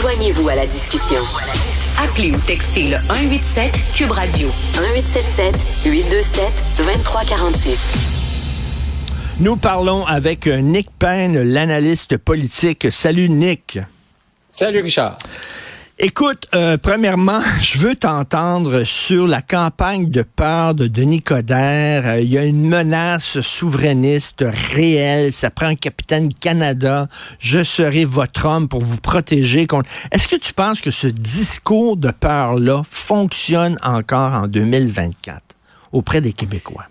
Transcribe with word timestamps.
Joignez-vous 0.00 0.48
à 0.48 0.54
la 0.54 0.64
discussion. 0.64 1.18
Appelez 2.00 2.30
ou 2.30 2.38
textez 2.46 2.84
le 2.84 2.98
187 3.00 3.72
Cube 3.96 4.12
Radio 4.12 4.46
1877 4.46 5.86
827 5.86 6.44
2346. 6.78 7.94
Nous 9.40 9.56
parlons 9.56 10.06
avec 10.06 10.46
Nick 10.46 10.88
Payne, 11.00 11.42
l'analyste 11.42 12.16
politique. 12.16 12.86
Salut 12.92 13.28
Nick. 13.28 13.80
Salut 14.48 14.82
Richard. 14.82 15.18
Écoute, 16.00 16.46
euh, 16.54 16.76
premièrement, 16.80 17.40
je 17.60 17.76
veux 17.78 17.96
t'entendre 17.96 18.84
sur 18.84 19.26
la 19.26 19.42
campagne 19.42 20.08
de 20.08 20.22
peur 20.22 20.76
de 20.76 20.86
Denis 20.86 21.22
Coderre. 21.22 22.06
Euh, 22.06 22.20
il 22.20 22.30
y 22.30 22.38
a 22.38 22.44
une 22.44 22.68
menace 22.68 23.40
souverainiste 23.40 24.44
réelle. 24.46 25.32
Ça 25.32 25.50
prend 25.50 25.66
un 25.66 25.74
capitaine 25.74 26.32
Canada. 26.32 27.08
Je 27.40 27.64
serai 27.64 28.04
votre 28.04 28.46
homme 28.46 28.68
pour 28.68 28.80
vous 28.80 28.98
protéger 28.98 29.66
contre. 29.66 29.90
Est-ce 30.12 30.28
que 30.28 30.36
tu 30.36 30.52
penses 30.52 30.80
que 30.80 30.92
ce 30.92 31.08
discours 31.08 31.96
de 31.96 32.12
peur-là 32.12 32.82
fonctionne 32.88 33.76
encore 33.82 34.34
en 34.34 34.46
2024 34.46 35.42
auprès 35.90 36.20
des 36.20 36.32
Québécois? 36.32 36.84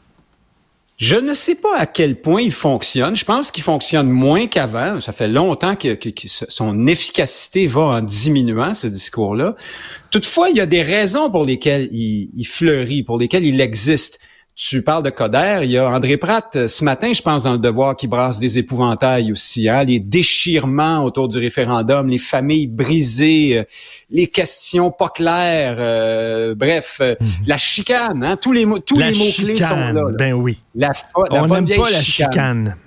Je 0.97 1.15
ne 1.15 1.35
sais 1.35 1.53
pas 1.53 1.77
à 1.77 1.85
quel 1.85 2.19
point 2.19 2.41
il 2.41 2.51
fonctionne. 2.51 3.15
Je 3.15 3.23
pense 3.23 3.51
qu'il 3.51 3.63
fonctionne 3.63 4.09
moins 4.09 4.47
qu'avant. 4.47 4.99
Ça 4.99 5.11
fait 5.11 5.27
longtemps 5.27 5.75
que, 5.75 5.95
son 6.25 6.87
efficacité 6.87 7.67
va 7.67 7.81
en 7.81 8.01
diminuant, 8.01 8.73
ce 8.73 8.87
discours-là. 8.87 9.55
Toutefois, 10.09 10.49
il 10.49 10.57
y 10.57 10.59
a 10.59 10.65
des 10.65 10.81
raisons 10.81 11.29
pour 11.29 11.45
lesquelles 11.45 11.87
il, 11.91 12.47
fleurit, 12.47 13.03
pour 13.03 13.19
lesquelles 13.19 13.45
il 13.45 13.61
existe. 13.61 14.19
Tu 14.59 14.81
parles 14.81 15.03
de 15.03 15.11
Coder, 15.11 15.59
il 15.61 15.69
y 15.69 15.77
a 15.77 15.87
André 15.87 16.17
Pratt 16.17 16.55
euh, 16.55 16.67
ce 16.67 16.83
matin, 16.83 17.13
je 17.13 17.21
pense, 17.21 17.43
dans 17.43 17.51
le 17.51 17.59
devoir 17.59 17.95
qui 17.95 18.07
brasse 18.07 18.39
des 18.39 18.57
épouvantails 18.57 19.31
aussi, 19.31 19.69
hein, 19.69 19.83
les 19.83 19.99
déchirements 19.99 21.03
autour 21.03 21.29
du 21.29 21.37
référendum, 21.37 22.07
les 22.07 22.17
familles 22.17 22.65
brisées, 22.65 23.59
euh, 23.59 23.63
les 24.09 24.25
questions 24.25 24.89
pas 24.89 25.09
claires, 25.09 25.75
euh, 25.77 26.55
bref, 26.55 27.01
mhm. 27.01 27.17
la 27.45 27.57
chicane, 27.59 28.23
hein, 28.23 28.35
tous 28.35 28.51
les 28.51 28.65
mots, 28.65 28.79
tous 28.79 28.97
les 28.97 29.11
mots 29.11 29.31
clés 29.37 29.57
sont 29.57 29.75
là, 29.75 30.05
Ben 30.17 30.33
oui. 30.33 30.59
La, 30.73 30.91
On 31.15 31.45
n'aime 31.45 31.67
pas 31.67 31.91
la 31.91 32.01
chicane. 32.01 32.77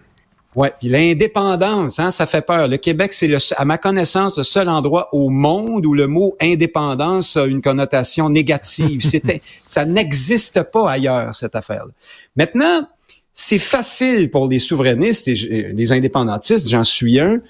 Ouais, 0.56 0.72
puis 0.80 0.88
l'indépendance, 0.88 2.00
hein, 2.00 2.10
ça 2.10 2.26
fait 2.26 2.42
peur. 2.42 2.66
Le 2.66 2.76
Québec, 2.76 3.12
c'est 3.12 3.30
à 3.56 3.64
ma 3.64 3.78
connaissance 3.78 4.36
le 4.36 4.42
seul 4.42 4.68
endroit 4.68 5.08
au 5.12 5.28
monde 5.28 5.86
où 5.86 5.94
le 5.94 6.08
mot 6.08 6.36
indépendance 6.40 7.36
a 7.36 7.46
une 7.46 7.62
connotation 7.62 8.28
négative. 8.28 9.00
C'était, 9.04 9.42
ça 9.64 9.84
n'existe 9.84 10.62
pas 10.64 10.90
ailleurs 10.90 11.34
cette 11.36 11.54
affaire. 11.54 11.86
-là. 11.86 11.92
Maintenant, 12.36 12.88
c'est 13.32 13.58
facile 13.58 14.28
pour 14.30 14.48
les 14.48 14.58
souverainistes 14.58 15.28
et 15.28 15.34
les 15.72 15.92
indépendantistes, 15.92 16.68
j'en 16.68 16.82
suis 16.82 17.20
un, 17.20 17.40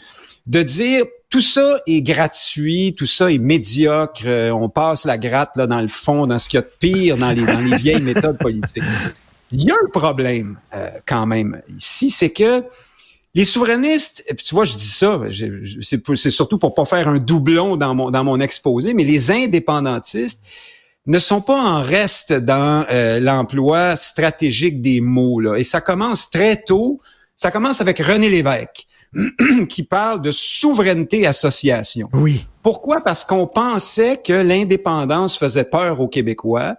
de 0.46 0.62
dire 0.62 1.04
tout 1.30 1.40
ça 1.40 1.80
est 1.86 2.02
gratuit, 2.02 2.94
tout 2.96 3.06
ça 3.06 3.30
est 3.30 3.38
médiocre, 3.38 4.22
euh, 4.26 4.50
on 4.50 4.68
passe 4.68 5.04
la 5.04 5.16
gratte 5.16 5.56
là 5.56 5.66
dans 5.66 5.80
le 5.80 5.88
fond, 5.88 6.26
dans 6.26 6.38
ce 6.38 6.48
qu'il 6.48 6.58
y 6.58 6.62
a 6.62 6.62
de 6.62 6.72
pire 6.78 7.16
dans 7.16 7.30
les, 7.30 7.46
dans 7.46 7.60
les 7.60 7.76
vieilles 7.76 8.02
méthodes 8.02 8.38
politiques. 8.38 8.82
Il 9.52 9.64
y 9.64 9.70
a 9.70 9.74
un 9.74 9.88
problème 9.88 10.58
euh, 10.74 10.90
quand 11.06 11.26
même 11.26 11.60
ici, 11.76 12.10
c'est 12.10 12.30
que 12.30 12.62
les 13.34 13.44
souverainistes, 13.44 14.24
et 14.26 14.34
puis 14.34 14.44
tu 14.44 14.54
vois, 14.54 14.64
je 14.64 14.74
dis 14.74 14.88
ça, 14.88 15.20
c'est 15.82 16.30
surtout 16.30 16.58
pour 16.58 16.74
pas 16.74 16.84
faire 16.84 17.08
un 17.08 17.18
doublon 17.18 17.76
dans 17.76 17.94
mon, 17.94 18.10
dans 18.10 18.24
mon 18.24 18.40
exposé, 18.40 18.92
mais 18.92 19.04
les 19.04 19.30
indépendantistes 19.30 20.44
ne 21.06 21.18
sont 21.18 21.40
pas 21.40 21.58
en 21.58 21.82
reste 21.82 22.32
dans 22.32 22.84
euh, 22.90 23.20
l'emploi 23.20 23.96
stratégique 23.96 24.80
des 24.80 25.00
mots. 25.00 25.40
Là. 25.40 25.56
Et 25.56 25.64
ça 25.64 25.80
commence 25.80 26.30
très 26.30 26.56
tôt. 26.56 27.00
Ça 27.36 27.50
commence 27.50 27.80
avec 27.80 27.98
René 28.00 28.28
Lévesque, 28.28 28.86
qui 29.68 29.82
parle 29.84 30.20
de 30.20 30.30
souveraineté 30.30 31.26
association. 31.26 32.08
Oui. 32.12 32.46
Pourquoi? 32.62 33.00
Parce 33.00 33.24
qu'on 33.24 33.46
pensait 33.46 34.20
que 34.22 34.32
l'indépendance 34.32 35.38
faisait 35.38 35.64
peur 35.64 36.00
aux 36.00 36.08
Québécois 36.08 36.76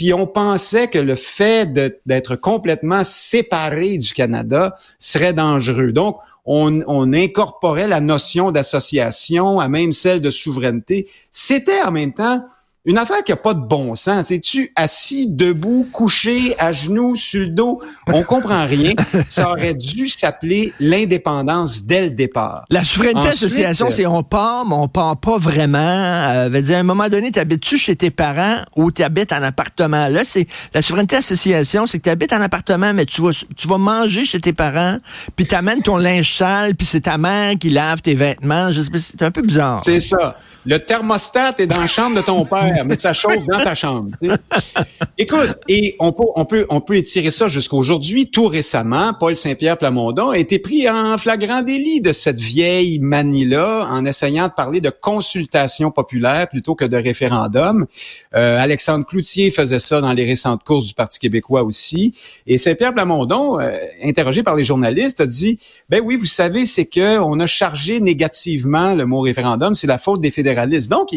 puis 0.00 0.14
on 0.14 0.26
pensait 0.26 0.88
que 0.88 0.96
le 0.96 1.14
fait 1.14 1.70
d'être 2.06 2.34
complètement 2.34 3.04
séparé 3.04 3.98
du 3.98 4.14
Canada 4.14 4.74
serait 4.98 5.34
dangereux. 5.34 5.92
Donc, 5.92 6.16
on, 6.46 7.12
incorporait 7.12 7.86
la 7.86 8.00
notion 8.00 8.50
d'association 8.50 9.60
à 9.60 9.68
même 9.68 9.92
celle 9.92 10.22
de 10.22 10.30
souveraineté. 10.30 11.06
C'était 11.30 11.82
en 11.82 11.90
même 11.90 12.14
temps 12.14 12.42
une 12.86 12.96
affaire 12.96 13.22
qui 13.22 13.32
a 13.32 13.36
pas 13.36 13.52
de 13.52 13.60
bon 13.60 13.94
sens. 13.94 14.30
Es-tu 14.30 14.72
assis, 14.74 15.26
debout, 15.28 15.86
couché, 15.92 16.54
à 16.58 16.72
genoux, 16.72 17.14
sur 17.14 17.40
le 17.40 17.48
dos? 17.48 17.80
On 18.06 18.22
comprend 18.22 18.64
rien. 18.64 18.94
Ça 19.28 19.50
aurait 19.50 19.74
dû 19.74 20.08
s'appeler 20.08 20.72
l'indépendance 20.80 21.84
dès 21.84 22.02
le 22.02 22.10
départ. 22.10 22.64
La 22.70 22.82
souveraineté 22.82 23.28
association, 23.28 23.86
euh, 23.86 23.90
c'est 23.90 24.06
on 24.06 24.22
part, 24.22 24.64
mais 24.64 24.76
on 24.76 24.88
part 24.88 25.18
pas 25.18 25.36
vraiment. 25.36 25.78
Euh, 25.78 26.48
veut 26.50 26.62
dire, 26.62 26.78
à 26.78 26.80
un 26.80 26.84
moment 26.84 27.08
donné, 27.10 27.30
t'habites-tu 27.30 27.76
chez 27.76 27.96
tes 27.96 28.10
parents 28.10 28.56
ou 28.76 28.90
tu 28.90 29.02
habites 29.02 29.32
en 29.32 29.42
appartement? 29.42 30.08
Là, 30.08 30.22
c'est 30.24 30.46
la 30.72 30.80
souveraineté 30.80 31.16
association, 31.16 31.86
c'est 31.86 31.98
que 31.98 32.04
tu 32.04 32.10
habites 32.10 32.32
en 32.32 32.40
appartement, 32.40 32.94
mais 32.94 33.04
tu 33.04 33.20
vas, 33.20 33.32
tu 33.56 33.68
vas 33.68 33.78
manger 33.78 34.24
chez 34.24 34.40
tes 34.40 34.54
parents, 34.54 34.96
puis 35.36 35.46
t'amènes 35.46 35.82
ton 35.82 35.98
linge 35.98 36.34
sale, 36.34 36.74
puis 36.74 36.86
c'est 36.86 37.02
ta 37.02 37.18
mère 37.18 37.58
qui 37.58 37.68
lave 37.68 38.00
tes 38.00 38.14
vêtements. 38.14 38.70
C'est 38.72 39.22
un 39.22 39.30
peu 39.30 39.42
bizarre. 39.42 39.82
C'est 39.84 40.00
ça. 40.00 40.36
Le 40.66 40.78
thermostat 40.78 41.54
est 41.58 41.66
dans 41.66 41.80
la 41.80 41.86
chambre 41.86 42.16
de 42.16 42.20
ton 42.20 42.44
père, 42.44 42.84
mais 42.84 42.98
ça 42.98 43.12
chauffe 43.12 43.46
dans 43.46 43.62
ta 43.62 43.74
chambre. 43.74 44.10
Écoute, 45.18 45.56
et 45.68 45.96
on 45.98 46.12
peut, 46.12 46.24
on 46.36 46.44
peut, 46.44 46.66
on 46.68 46.80
peut 46.80 46.96
étirer 46.96 47.30
ça 47.30 47.48
jusqu'à 47.48 47.76
aujourd'hui. 47.76 48.30
Tout 48.30 48.46
récemment, 48.46 49.14
Paul 49.18 49.36
Saint-Pierre 49.36 49.78
Plamondon 49.78 50.30
a 50.30 50.38
été 50.38 50.58
pris 50.58 50.88
en 50.88 51.16
flagrant 51.18 51.62
délit 51.62 52.00
de 52.00 52.12
cette 52.12 52.40
vieille 52.40 52.98
manie-là 53.00 53.88
en 53.90 54.04
essayant 54.04 54.48
de 54.48 54.52
parler 54.52 54.80
de 54.80 54.90
consultation 54.90 55.90
populaire 55.90 56.48
plutôt 56.48 56.74
que 56.74 56.84
de 56.84 56.96
référendum. 56.96 57.86
Euh, 58.34 58.58
Alexandre 58.58 59.06
Cloutier 59.06 59.50
faisait 59.50 59.78
ça 59.78 60.00
dans 60.00 60.12
les 60.12 60.26
récentes 60.26 60.62
courses 60.64 60.86
du 60.86 60.94
Parti 60.94 61.18
québécois 61.18 61.62
aussi. 61.62 62.14
Et 62.46 62.58
Saint-Pierre 62.58 62.92
Plamondon, 62.92 63.60
euh, 63.60 63.70
interrogé 64.02 64.42
par 64.42 64.56
les 64.56 64.64
journalistes, 64.64 65.20
a 65.20 65.26
dit, 65.26 65.58
ben 65.88 66.00
oui, 66.04 66.16
vous 66.16 66.26
savez, 66.26 66.66
c'est 66.66 66.86
que 66.86 67.18
on 67.18 67.40
a 67.40 67.46
chargé 67.46 68.00
négativement 68.00 68.94
le 68.94 69.06
mot 69.06 69.20
référendum, 69.20 69.74
c'est 69.74 69.86
la 69.86 69.98
faute 69.98 70.20
des 70.20 70.30
donc, 70.88 71.08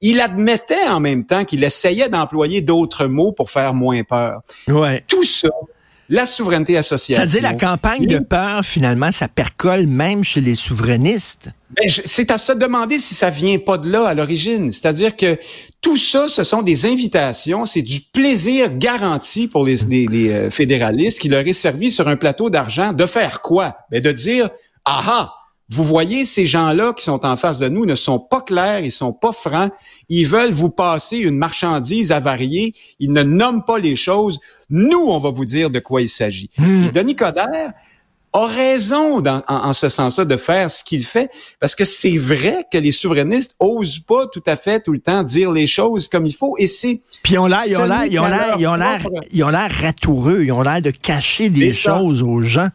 il, 0.00 0.20
admettait 0.20 0.88
en 0.88 1.00
même 1.00 1.24
temps 1.24 1.44
qu'il 1.44 1.64
essayait 1.64 2.08
d'employer 2.08 2.60
d'autres 2.60 3.06
mots 3.06 3.32
pour 3.32 3.50
faire 3.50 3.74
moins 3.74 4.02
peur. 4.02 4.40
Ouais. 4.68 5.04
Tout 5.06 5.24
ça, 5.24 5.48
la 6.08 6.26
souveraineté 6.26 6.76
associée. 6.76 7.14
Ça 7.14 7.22
veut 7.22 7.30
dire 7.30 7.42
la 7.42 7.54
campagne 7.54 8.06
de 8.06 8.18
peur, 8.18 8.64
finalement, 8.64 9.12
ça 9.12 9.28
percole 9.28 9.86
même 9.86 10.24
chez 10.24 10.40
les 10.40 10.54
souverainistes. 10.54 11.50
Ben, 11.70 11.88
c'est 11.88 12.30
à 12.30 12.36
se 12.36 12.52
demander 12.52 12.98
si 12.98 13.14
ça 13.14 13.30
vient 13.30 13.58
pas 13.58 13.78
de 13.78 13.90
là 13.90 14.06
à 14.06 14.14
l'origine. 14.14 14.72
C'est-à-dire 14.72 15.16
que 15.16 15.38
tout 15.80 15.96
ça, 15.96 16.28
ce 16.28 16.44
sont 16.44 16.60
des 16.60 16.84
invitations, 16.84 17.64
c'est 17.64 17.82
du 17.82 18.00
plaisir 18.00 18.76
garanti 18.76 19.48
pour 19.48 19.64
les, 19.64 19.82
euh, 20.30 20.50
fédéralistes 20.50 21.18
qui 21.18 21.30
leur 21.30 21.46
est 21.46 21.54
servi 21.54 21.90
sur 21.90 22.08
un 22.08 22.16
plateau 22.16 22.50
d'argent 22.50 22.92
de 22.92 23.06
faire 23.06 23.40
quoi? 23.40 23.76
Ben, 23.90 24.02
de 24.02 24.12
dire, 24.12 24.50
ah 24.84 25.02
ah, 25.06 25.34
vous 25.72 25.84
voyez, 25.84 26.26
ces 26.26 26.44
gens-là 26.44 26.92
qui 26.92 27.02
sont 27.02 27.24
en 27.24 27.34
face 27.38 27.58
de 27.58 27.68
nous 27.70 27.86
ne 27.86 27.94
sont 27.94 28.18
pas 28.18 28.42
clairs, 28.42 28.80
ils 28.80 28.90
sont 28.90 29.14
pas 29.14 29.32
francs, 29.32 29.72
ils 30.10 30.26
veulent 30.26 30.52
vous 30.52 30.68
passer 30.68 31.16
une 31.16 31.38
marchandise 31.38 32.12
avariée, 32.12 32.74
ils 32.98 33.10
ne 33.10 33.22
nomment 33.22 33.64
pas 33.64 33.78
les 33.78 33.96
choses. 33.96 34.38
Nous, 34.68 34.98
on 34.98 35.16
va 35.16 35.30
vous 35.30 35.46
dire 35.46 35.70
de 35.70 35.78
quoi 35.78 36.02
il 36.02 36.10
s'agit. 36.10 36.50
Hmm. 36.58 36.88
Denis 36.88 37.16
Coderre 37.16 37.72
a 38.34 38.46
raison 38.46 39.22
en, 39.48 39.72
ce 39.72 39.88
sens-là 39.88 40.26
de 40.26 40.36
faire 40.36 40.70
ce 40.70 40.84
qu'il 40.84 41.06
fait, 41.06 41.30
parce 41.58 41.74
que 41.74 41.86
c'est 41.86 42.18
vrai 42.18 42.66
que 42.70 42.76
les 42.76 42.92
souverainistes 42.92 43.56
osent 43.58 43.98
pas 43.98 44.26
tout 44.26 44.42
à 44.46 44.56
fait 44.56 44.80
tout 44.80 44.92
le 44.92 45.00
temps 45.00 45.22
dire 45.22 45.52
les 45.52 45.66
choses 45.66 46.06
comme 46.06 46.26
il 46.26 46.34
faut, 46.34 46.54
et 46.58 46.66
c'est... 46.66 47.00
Puis 47.22 47.34
ils 47.34 47.38
ont 47.38 47.46
l'air, 47.46 47.60
ils 47.66 47.78
ont 47.78 47.86
l'air, 47.86 48.04
ils 48.06 48.18
ont 48.18 48.26
l'air, 48.76 49.06
ils 49.32 49.42
ont 49.42 49.48
l'air 49.48 49.70
ratoureux, 49.70 50.42
ils 50.44 50.52
ont 50.52 50.62
l'air 50.62 50.82
de 50.82 50.90
cacher 50.90 51.48
des 51.48 51.72
choses 51.72 52.22
aux 52.22 52.42
gens. 52.42 52.68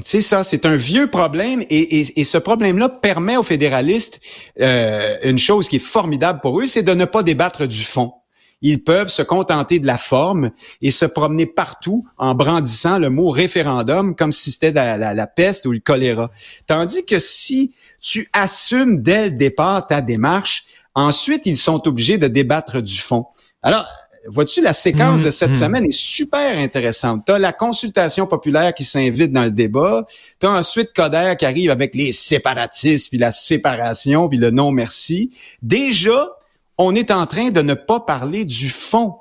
C'est 0.00 0.20
ça, 0.20 0.44
c'est 0.44 0.64
un 0.64 0.76
vieux 0.76 1.08
problème 1.08 1.64
et, 1.70 2.24
ce 2.24 2.38
problème-là 2.38 2.88
permet 2.88 3.36
aux 3.36 3.42
fédéralistes 3.42 4.20
euh, 4.60 5.16
une 5.24 5.38
chose 5.38 5.68
qui 5.68 5.76
est 5.76 5.80
formidable 5.80 6.40
pour 6.40 6.60
eux, 6.60 6.66
c'est 6.66 6.84
de 6.84 6.94
ne 6.94 7.04
pas 7.04 7.24
débattre 7.24 7.66
du 7.66 7.82
fond. 7.82 8.12
Ils 8.60 8.82
peuvent 8.82 9.08
se 9.08 9.22
contenter 9.22 9.78
de 9.80 9.86
la 9.86 9.98
forme 9.98 10.50
et 10.82 10.90
se 10.90 11.04
promener 11.04 11.46
partout 11.46 12.06
en 12.16 12.34
brandissant 12.34 12.98
le 12.98 13.10
mot 13.10 13.30
référendum 13.30 14.14
comme 14.14 14.32
si 14.32 14.52
c'était 14.52 14.72
la, 14.72 14.96
la, 15.14 15.26
peste 15.26 15.66
ou 15.66 15.72
le 15.72 15.80
choléra. 15.80 16.30
Tandis 16.66 17.04
que 17.04 17.18
si 17.18 17.74
tu 18.00 18.28
assumes 18.32 19.02
dès 19.02 19.26
le 19.26 19.30
départ 19.32 19.86
ta 19.86 20.00
démarche, 20.00 20.64
ensuite 20.94 21.46
ils 21.46 21.56
sont 21.56 21.86
obligés 21.86 22.18
de 22.18 22.28
débattre 22.28 22.82
du 22.82 22.98
fond. 22.98 23.26
Alors, 23.62 23.86
Vois-tu, 24.30 24.60
la 24.60 24.72
séquence 24.72 25.22
de 25.22 25.30
cette 25.30 25.50
mm-hmm. 25.50 25.58
semaine 25.58 25.84
est 25.86 25.98
super 25.98 26.58
intéressante. 26.58 27.24
Tu 27.26 27.32
as 27.32 27.38
la 27.38 27.52
consultation 27.52 28.26
populaire 28.26 28.74
qui 28.74 28.84
s'invite 28.84 29.32
dans 29.32 29.44
le 29.44 29.50
débat. 29.50 30.06
Tu 30.38 30.46
as 30.46 30.50
ensuite 30.50 30.92
Coder 30.92 31.34
qui 31.38 31.46
arrive 31.46 31.70
avec 31.70 31.94
les 31.94 32.12
séparatistes, 32.12 33.08
puis 33.08 33.18
la 33.18 33.32
séparation, 33.32 34.28
puis 34.28 34.38
le 34.38 34.50
non-merci. 34.50 35.30
Déjà, 35.62 36.28
on 36.76 36.94
est 36.94 37.10
en 37.10 37.26
train 37.26 37.50
de 37.50 37.62
ne 37.62 37.74
pas 37.74 38.00
parler 38.00 38.44
du 38.44 38.68
fond. 38.68 39.16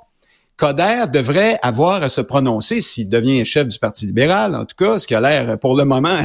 Coder 0.57 1.06
devrait 1.13 1.59
avoir 1.62 2.01
à 2.01 2.09
se 2.09 2.19
prononcer 2.19 2.81
s'il 2.81 3.09
devient 3.09 3.45
chef 3.45 3.68
du 3.68 3.77
Parti 3.77 4.07
libéral, 4.07 4.56
en 4.56 4.65
tout 4.65 4.75
cas, 4.75 4.98
ce 4.98 5.06
qui 5.06 5.13
a 5.13 5.21
l'air 5.21 5.59
pour 5.59 5.75
le 5.75 5.86
moment, 5.86 6.18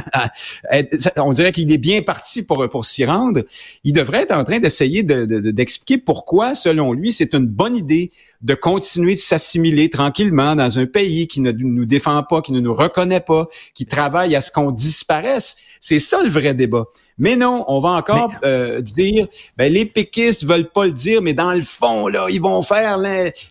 on 1.19 1.31
dirait 1.31 1.53
qu'il 1.53 1.71
est 1.71 1.79
bien 1.79 2.01
parti 2.01 2.43
pour, 2.43 2.67
pour 2.71 2.87
s'y 2.87 3.05
rendre. 3.05 3.43
Il 3.85 3.93
devrait 3.93 4.23
être 4.23 4.35
en 4.35 4.43
train 4.43 4.59
d'essayer 4.59 5.03
d'expliquer 5.03 5.99
de, 5.99 6.03
pourquoi, 6.03 6.55
selon 6.55 6.95
lui, 6.95 7.13
c'est 7.13 7.35
une 7.35 7.47
bonne 7.47 7.77
idée 7.77 8.11
de 8.41 8.55
continuer 8.55 9.15
de 9.15 9.21
s'assimiler 9.21 9.91
tranquillement 9.91 10.57
dans 10.57 10.79
un 10.79 10.87
pays 10.87 11.29
qui 11.29 11.41
ne 11.41 11.53
nous 11.53 11.85
défend 11.85 12.23
pas, 12.23 12.41
qui 12.41 12.53
ne 12.53 12.61
nous 12.61 12.75
reconnaît 12.75 13.21
pas, 13.21 13.49
qui 13.75 13.85
travaille 13.85 14.35
à 14.35 14.41
ce 14.41 14.51
qu'on 14.51 14.71
disparaisse. 14.71 15.57
C'est 15.79 15.99
ça 15.99 16.23
le 16.23 16.31
vrai 16.31 16.55
débat. 16.55 16.87
Mais 17.19 17.37
non, 17.37 17.65
on 17.69 17.81
va 17.81 17.91
encore 17.91 18.33
euh, 18.45 18.81
dire, 18.81 19.27
ben, 19.57 19.73
les 19.73 19.85
péquistes 19.85 20.45
veulent 20.45 20.71
pas 20.71 20.87
le 20.87 20.93
dire, 20.93 21.21
mais 21.23 21.35
dans 21.35 21.53
le 21.53 21.63
fond, 21.63 22.09
là, 22.09 22.27
ils 22.31 22.41
vont 22.41 22.63
faire 22.63 22.99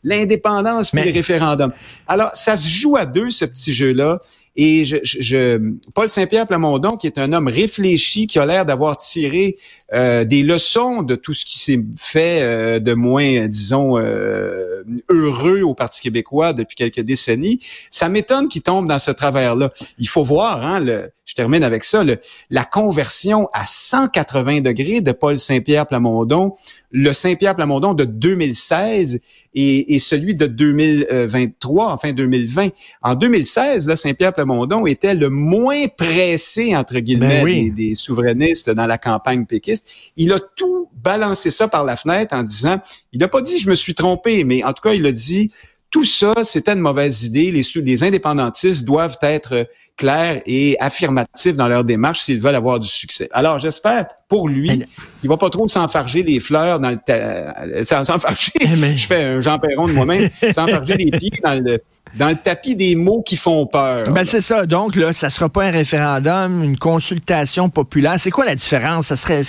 l'indépendance 0.04 0.70
puis 0.91 1.03
les 1.03 1.12
référendums. 1.12 1.73
Alors, 2.07 2.31
ça 2.33 2.56
se 2.56 2.68
joue 2.68 2.97
à 2.97 3.06
deux, 3.06 3.29
ce 3.29 3.45
petit 3.45 3.73
jeu-là. 3.73 4.19
Et 4.56 4.83
je, 4.83 4.98
je, 5.03 5.57
Paul 5.94 6.09
Saint-Pierre 6.09 6.45
Plamondon, 6.45 6.98
qui 6.98 7.07
est 7.07 7.19
un 7.19 7.31
homme 7.31 7.48
réfléchi, 7.48 8.27
qui 8.27 8.38
a 8.38 8.45
l'air 8.45 8.65
d'avoir 8.65 8.98
tiré 8.98 9.56
euh, 9.94 10.25
des 10.25 10.44
leçons 10.44 11.03
de 11.03 11.15
tout 11.15 11.33
ce 11.33 11.45
qui 11.45 11.57
s'est 11.59 11.80
fait 11.98 12.42
euh, 12.42 12.80
de 12.80 12.94
moins, 12.94 13.48
disons, 13.48 13.98
euh, 13.98 14.83
heureux 15.09 15.62
au 15.62 15.74
Parti 15.74 16.01
québécois 16.01 16.53
depuis 16.53 16.75
quelques 16.75 17.00
décennies, 17.00 17.59
ça 17.89 18.09
m'étonne 18.09 18.50
qu'il 18.50 18.62
tombe 18.62 18.88
dans 18.88 19.00
ce 19.00 19.12
travers-là. 19.12 19.71
Il 19.98 20.07
faut 20.07 20.24
voir, 20.24 20.65
hein, 20.65 20.80
le, 20.81 21.12
je 21.25 21.36
termine 21.36 21.63
avec 21.63 21.83
ça, 21.86 22.04
le, 22.04 22.19
la 22.50 22.65
conversion 22.65 23.47
à 23.54 23.65
180 23.65 24.62
degrés 24.62 25.00
de 25.00 25.13
Paul 25.13 25.39
Saint-Pierre 25.39 25.88
Plamondon, 25.88 26.54
le 26.92 27.13
Saint-Pierre 27.13 27.56
Plamondon 27.56 27.94
de 27.94 28.04
2016 28.04 29.21
et, 29.54 29.95
et, 29.95 30.00
celui 30.00 30.36
de 30.36 30.45
2023, 30.45 31.92
enfin 31.92 32.12
2020. 32.12 32.69
En 33.01 33.15
2016, 33.15 33.88
là, 33.88 33.95
Saint-Pierre 33.95 34.33
Plamondon 34.41 34.88
était 34.88 35.13
le 35.13 35.29
moins 35.29 35.88
pressé, 35.88 36.75
entre 36.75 36.97
guillemets, 36.99 37.43
ben 37.43 37.75
des, 37.75 37.93
souverainistes 37.93 38.69
dans 38.71 38.88
la 38.88 38.97
campagne 38.97 39.45
péquiste. 39.45 39.88
Il 40.17 40.33
a 40.33 40.39
tout 40.55 40.89
balancé 40.95 41.51
ça 41.51 41.67
par 41.67 41.83
la 41.83 41.95
fenêtre 41.95 42.35
en 42.35 42.43
disant, 42.43 42.81
il 43.11 43.19
n'a 43.19 43.27
pas 43.27 43.41
dit 43.41 43.59
je 43.59 43.69
me 43.69 43.75
suis 43.75 43.93
trompé, 43.93 44.43
mais 44.43 44.63
en 44.63 44.73
tout 44.73 44.81
cas, 44.81 44.93
il 44.93 45.05
a 45.05 45.11
dit, 45.11 45.51
tout 45.91 46.05
ça, 46.05 46.33
c'était 46.43 46.71
une 46.71 46.79
mauvaise 46.79 47.23
idée. 47.23 47.51
Les, 47.51 47.63
les 47.81 48.03
indépendantistes 48.03 48.85
doivent 48.85 49.17
être 49.21 49.67
clairs 49.97 50.41
et 50.45 50.77
affirmatifs 50.79 51.55
dans 51.55 51.67
leur 51.67 51.83
démarche 51.83 52.21
s'ils 52.21 52.39
veulent 52.39 52.55
avoir 52.55 52.79
du 52.79 52.88
succès. 52.88 53.27
Alors, 53.33 53.59
j'espère 53.59 54.07
pour 54.29 54.47
lui 54.47 54.85
qu'il 55.19 55.29
va 55.29 55.35
pas 55.35 55.49
trop 55.49 55.67
s'enfarger 55.67 56.23
les 56.23 56.39
fleurs 56.39 56.79
dans 56.79 56.91
le 56.91 56.97
euh, 57.09 57.83
s'enfarger. 57.83 58.53
Eh, 58.61 58.97
je 58.97 59.05
fais 59.05 59.21
un 59.21 59.41
Jean 59.41 59.59
Perron 59.59 59.88
de 59.88 59.91
moi-même, 59.91 60.29
s'enfarger 60.53 60.95
les 60.95 61.11
pieds 61.11 61.31
dans 61.43 61.61
le 61.61 61.81
dans 62.15 62.29
le 62.29 62.35
tapis 62.35 62.75
des 62.75 62.95
mots 62.95 63.21
qui 63.21 63.35
font 63.35 63.65
peur. 63.65 64.11
Ben 64.13 64.23
c'est 64.23 64.39
ça. 64.39 64.65
Donc 64.65 64.95
là, 64.95 65.11
ça 65.11 65.29
sera 65.29 65.49
pas 65.49 65.65
un 65.65 65.71
référendum, 65.71 66.63
une 66.63 66.77
consultation 66.77 67.69
populaire. 67.69 68.15
C'est 68.17 68.31
quoi 68.31 68.45
la 68.45 68.55
différence? 68.55 69.07
Ça 69.07 69.17
serait 69.17 69.41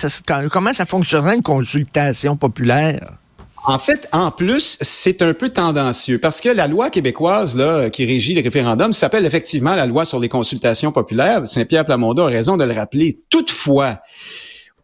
comment 0.51 0.73
ça 0.73 0.87
fonctionnerait 0.87 1.37
une 1.37 1.43
consultation 1.43 2.37
populaire? 2.37 3.22
En 3.65 3.79
fait, 3.79 4.09
en 4.13 4.31
plus, 4.31 4.77
c'est 4.81 5.23
un 5.23 5.35
peu 5.35 5.51
tendancieux 5.51 6.19
parce 6.19 6.41
que 6.41 6.49
la 6.49 6.67
loi 6.67 6.91
québécoise 6.91 7.55
là, 7.55 7.91
qui 7.91 8.05
régit 8.05 8.35
les 8.35 8.41
référendums 8.41 8.93
s'appelle 8.93 9.25
effectivement 9.25 9.75
la 9.75 9.87
loi 9.87 10.05
sur 10.05 10.19
les 10.19 10.29
consultations 10.29 10.91
populaires. 10.91 11.47
Saint-Pierre 11.47 11.85
Plamondon 11.85 12.27
a 12.27 12.31
raison 12.31 12.57
de 12.57 12.65
le 12.65 12.75
rappeler. 12.75 13.21
Toutefois, 13.31 14.01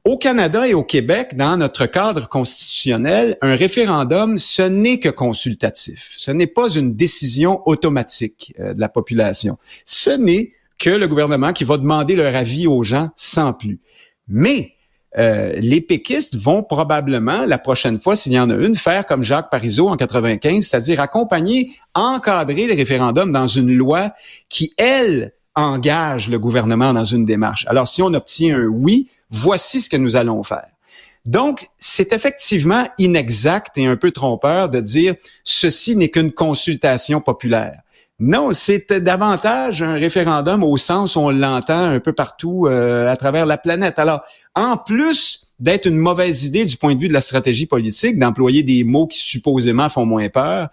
au 0.05 0.17
Canada 0.17 0.67
et 0.69 0.75
au 0.75 0.85
Québec, 0.85 1.35
dans 1.35 1.57
notre 1.57 1.87
cadre 1.87 2.29
constitutionnel, 2.29 3.37
un 3.43 3.57
référendum, 3.57 4.39
ce 4.39 4.63
n'est 4.63 5.01
que 5.01 5.09
consultatif. 5.09 6.15
Ce 6.17 6.31
n'est 6.31 6.47
pas 6.47 6.71
une 6.71 6.95
décision 6.95 7.63
automatique 7.67 8.55
euh, 8.61 8.75
de 8.75 8.81
la 8.81 8.89
population. 8.89 9.59
Ce 9.85 10.11
n'est 10.11 10.53
que 10.79 10.91
le 10.91 11.09
gouvernement 11.09 11.53
qui 11.53 11.65
va 11.65 11.77
demander 11.77 12.15
leur 12.15 12.35
avis 12.35 12.69
aux 12.69 12.85
gens 12.85 13.11
sans 13.17 13.53
plus. 13.53 13.81
Mais 14.29 14.78
euh, 15.17 15.55
les 15.57 15.81
péquistes 15.81 16.37
vont 16.37 16.63
probablement, 16.63 17.47
la 17.47 17.59
prochaine 17.59 17.99
fois, 17.99 18.15
s'il 18.15 18.33
y 18.33 18.39
en 18.39 18.51
a 18.51 18.55
une, 18.55 18.75
faire 18.75 19.07
comme 19.07 19.23
Jacques 19.23 19.51
Parizeau 19.51 19.89
en 19.89 19.97
95, 19.97 20.67
c'est-à-dire 20.67 21.01
accompagner, 21.01 21.73
encadrer 21.95 22.67
les 22.67 22.75
référendums 22.75 23.33
dans 23.33 23.47
une 23.47 23.73
loi 23.73 24.11
qui, 24.49 24.75
elle, 24.77 25.33
engage 25.55 26.29
le 26.29 26.39
gouvernement 26.39 26.93
dans 26.93 27.05
une 27.05 27.25
démarche. 27.25 27.67
Alors, 27.69 27.89
si 27.89 28.03
on 28.03 28.15
obtient 28.15 28.59
un 28.59 28.67
oui, 28.67 29.09
voici 29.31 29.81
ce 29.81 29.91
que 29.91 29.97
nous 29.97 30.15
allons 30.15 30.43
faire. 30.43 30.69
Donc, 31.25 31.67
c'est 31.79 32.13
effectivement 32.13 32.89
inexact 32.97 33.77
et 33.77 33.87
un 33.87 33.97
peu 33.97 34.13
trompeur 34.13 34.69
de 34.69 34.81
dire 34.81 35.15
ceci 35.43 35.97
n'est 35.97 36.11
qu'une 36.11 36.33
consultation 36.33 37.21
populaire. 37.21 37.81
Non, 38.21 38.53
c'est 38.53 38.93
davantage 38.93 39.81
un 39.81 39.95
référendum 39.95 40.65
au 40.65 40.77
sens 40.77 41.15
où 41.15 41.21
on 41.21 41.31
l'entend 41.31 41.79
un 41.79 42.01
peu 42.01 42.13
partout 42.13 42.67
euh, 42.67 43.09
à 43.09 43.17
travers 43.17 43.47
la 43.47 43.59
planète. 43.59 44.01
Alors, 44.01 44.23
en 44.57 44.77
plus 44.77 45.53
d'être 45.61 45.87
une 45.87 45.97
mauvaise 45.97 46.45
idée 46.45 46.65
du 46.65 46.77
point 46.77 46.97
de 46.97 47.01
vue 47.01 47.07
de 47.09 47.13
la 47.13 47.21
stratégie 47.21 47.67
politique, 47.67 48.19
d'employer 48.19 48.65
des 48.65 48.83
mots 48.83 49.07
qui 49.07 49.19
supposément 49.19 49.89
font 49.89 50.05
moins 50.05 50.29
peur, 50.29 50.69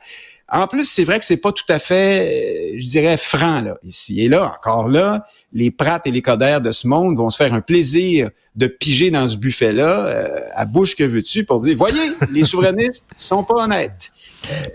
en 0.52 0.68
plus, 0.68 0.84
c'est 0.84 1.04
vrai 1.04 1.18
que 1.18 1.26
c'est 1.26 1.38
pas 1.38 1.52
tout 1.52 1.66
à 1.70 1.80
fait, 1.80 2.74
euh, 2.76 2.76
je 2.78 2.86
dirais, 2.86 3.18
franc 3.18 3.62
là 3.62 3.78
ici. 3.84 4.22
Et 4.22 4.30
là, 4.30 4.56
encore 4.60 4.88
là, 4.88 5.26
les 5.54 5.72
prates 5.72 6.06
et 6.06 6.12
les 6.12 6.22
codères 6.22 6.62
de 6.62 6.72
ce 6.72 6.88
monde 6.88 7.18
vont 7.18 7.32
se 7.32 7.38
faire 7.38 7.54
un 7.54 7.62
plaisir 7.62 8.30
de 8.56 8.68
piger 8.68 9.10
dans 9.10 9.28
ce 9.28 9.38
buffet-là, 9.38 10.06
euh, 10.06 10.40
à 10.54 10.66
bouche 10.66 10.96
que 10.96 11.04
veux-tu, 11.04 11.46
pour 11.46 11.60
dire, 11.62 11.76
voyez, 11.76 12.12
les 12.32 12.44
souverainistes 12.44 13.08
sont 13.16 13.44
pas 13.44 13.64
honnêtes. 13.64 14.12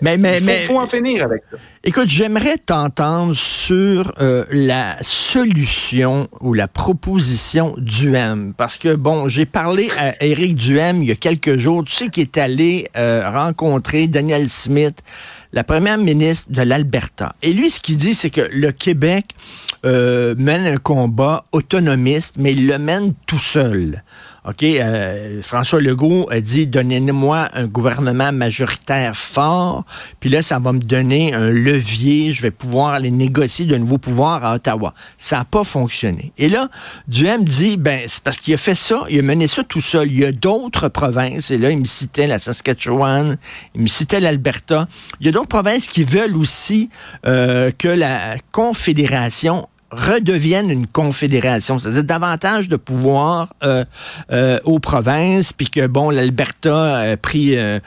Mais, 0.01 0.17
mais, 0.17 0.39
Il 0.39 0.65
faut, 0.65 0.77
en 0.77 0.87
finir 0.87 1.23
avec 1.23 1.43
ça. 1.49 1.57
Écoute, 1.83 2.09
j'aimerais 2.09 2.59
t'entendre 2.59 3.33
sur 3.33 4.13
euh, 4.21 4.45
la 4.51 4.97
solution 5.01 6.27
ou 6.39 6.53
la 6.53 6.67
proposition 6.67 7.75
M. 8.03 8.53
Parce 8.55 8.77
que, 8.77 8.93
bon, 8.93 9.27
j'ai 9.27 9.47
parlé 9.47 9.89
à 9.97 10.23
Éric 10.23 10.53
Duhem 10.53 11.01
il 11.01 11.09
y 11.09 11.11
a 11.11 11.15
quelques 11.15 11.57
jours. 11.57 11.83
Tu 11.83 11.91
sais 11.91 12.09
qu'il 12.09 12.21
est 12.21 12.37
allé 12.37 12.87
euh, 12.95 13.27
rencontrer 13.27 14.05
Daniel 14.05 14.47
Smith, 14.47 14.99
la 15.53 15.63
première 15.63 15.97
ministre 15.97 16.51
de 16.51 16.61
l'Alberta. 16.61 17.35
Et 17.41 17.51
lui, 17.51 17.71
ce 17.71 17.79
qu'il 17.79 17.97
dit, 17.97 18.13
c'est 18.13 18.29
que 18.29 18.47
le 18.51 18.71
Québec 18.71 19.33
euh, 19.83 20.35
mène 20.37 20.67
un 20.67 20.77
combat 20.77 21.45
autonomiste, 21.51 22.35
mais 22.37 22.51
il 22.51 22.67
le 22.67 22.77
mène 22.77 23.15
tout 23.25 23.39
seul. 23.39 24.03
OK, 24.43 24.63
euh, 24.63 25.43
François 25.43 25.79
Legault 25.79 26.27
a 26.31 26.41
dit 26.41 26.65
donnez-moi 26.65 27.49
un 27.53 27.67
gouvernement 27.67 28.31
majoritaire 28.31 29.15
fort, 29.15 29.85
puis 30.19 30.31
là 30.31 30.41
ça 30.41 30.57
va 30.57 30.73
me 30.73 30.79
donner 30.79 31.35
un 31.35 31.51
levier, 31.51 32.31
je 32.31 32.41
vais 32.41 32.49
pouvoir 32.49 32.93
aller 32.93 33.11
négocier 33.11 33.65
de 33.65 33.77
nouveaux 33.77 33.99
pouvoirs 33.99 34.43
à 34.43 34.55
Ottawa. 34.55 34.95
Ça 35.19 35.37
n'a 35.37 35.45
pas 35.45 35.63
fonctionné. 35.63 36.33
Et 36.39 36.49
là, 36.49 36.69
Duhem 37.07 37.43
dit 37.43 37.77
ben 37.77 38.01
c'est 38.07 38.23
parce 38.23 38.37
qu'il 38.37 38.55
a 38.55 38.57
fait 38.57 38.73
ça, 38.73 39.05
il 39.11 39.19
a 39.19 39.21
mené 39.21 39.47
ça 39.47 39.63
tout 39.63 39.79
seul. 39.79 40.11
Il 40.11 40.17
y 40.17 40.25
a 40.25 40.31
d'autres 40.31 40.87
provinces 40.87 41.51
et 41.51 41.59
là 41.59 41.69
il 41.69 41.77
me 41.77 41.85
citait 41.85 42.25
la 42.25 42.39
Saskatchewan, 42.39 43.37
il 43.75 43.81
me 43.81 43.87
citait 43.87 44.19
l'Alberta. 44.19 44.87
Il 45.19 45.27
y 45.27 45.29
a 45.29 45.31
d'autres 45.31 45.49
provinces 45.49 45.87
qui 45.87 46.03
veulent 46.03 46.35
aussi 46.35 46.89
euh, 47.27 47.69
que 47.77 47.89
la 47.89 48.37
Confédération 48.51 49.67
redevienne 49.91 50.69
une 50.69 50.87
confédération, 50.87 51.77
c'est-à-dire 51.77 52.03
davantage 52.03 52.69
de 52.69 52.77
pouvoir 52.77 53.53
euh, 53.63 53.83
euh, 54.31 54.59
aux 54.63 54.79
provinces, 54.79 55.53
puis 55.53 55.69
que 55.69 55.85
bon, 55.87 56.09
l'Alberta 56.09 56.97
a 56.99 57.17
pris 57.17 57.57
euh, 57.57 57.79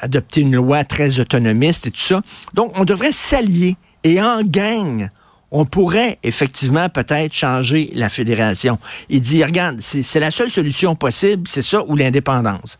adopté 0.00 0.42
une 0.42 0.54
loi 0.54 0.84
très 0.84 1.18
autonomiste 1.18 1.86
et 1.86 1.90
tout 1.90 2.00
ça. 2.00 2.22
Donc, 2.54 2.72
on 2.78 2.84
devrait 2.84 3.12
s'allier 3.12 3.76
et 4.04 4.22
en 4.22 4.42
gang. 4.42 5.10
On 5.54 5.66
pourrait 5.66 6.18
effectivement 6.22 6.88
peut-être 6.88 7.34
changer 7.34 7.90
la 7.94 8.08
fédération. 8.08 8.78
Il 9.10 9.20
dit, 9.20 9.44
regarde, 9.44 9.80
c'est 9.80 10.20
la 10.20 10.30
seule 10.30 10.50
solution 10.50 10.94
possible, 10.94 11.46
c'est 11.46 11.60
ça 11.60 11.84
ou 11.86 11.94
l'indépendance. 11.94 12.78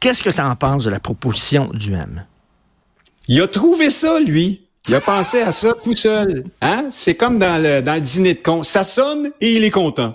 Qu'est-ce 0.00 0.22
que 0.22 0.30
tu 0.30 0.40
en 0.40 0.56
penses 0.56 0.84
de 0.84 0.90
la 0.90 1.00
proposition 1.00 1.70
du 1.74 1.92
M? 1.92 2.24
Il 3.28 3.42
a 3.42 3.48
trouvé 3.48 3.90
ça, 3.90 4.18
lui. 4.20 4.65
Il 4.88 4.94
a 4.94 5.00
pensé 5.00 5.40
à 5.40 5.50
ça 5.50 5.74
tout 5.82 5.96
seul. 5.96 6.44
Hein? 6.60 6.86
C'est 6.92 7.14
comme 7.14 7.38
dans 7.38 7.60
le, 7.60 7.82
dans 7.82 7.94
le 7.94 8.00
dîner 8.00 8.34
de 8.34 8.40
con. 8.40 8.62
Ça 8.62 8.84
sonne 8.84 9.30
et 9.40 9.54
il 9.54 9.64
est 9.64 9.70
content. 9.70 10.14